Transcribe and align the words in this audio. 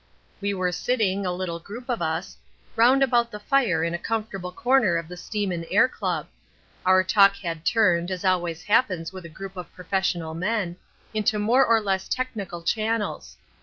We 0.41 0.55
were 0.55 0.71
sitting 0.71 1.27
a 1.27 1.31
little 1.31 1.59
group 1.59 1.87
of 1.87 2.01
us 2.01 2.35
round 2.75 3.03
about 3.03 3.29
the 3.29 3.39
fire 3.39 3.83
in 3.83 3.93
a 3.93 3.99
comfortable 3.99 4.51
corner 4.51 4.97
of 4.97 5.07
the 5.07 5.15
Steam 5.15 5.51
and 5.51 5.63
Air 5.69 5.87
Club. 5.87 6.25
Our 6.87 7.03
talk 7.03 7.35
had 7.35 7.63
turned, 7.67 8.09
as 8.09 8.25
always 8.25 8.63
happens 8.63 9.13
with 9.13 9.25
a 9.25 9.29
group 9.29 9.55
of 9.55 9.71
professional 9.75 10.33
men, 10.33 10.77
into 11.13 11.37
more 11.37 11.63
or 11.63 11.79
less 11.79 12.09
technical 12.09 12.63
channels. 12.63 13.37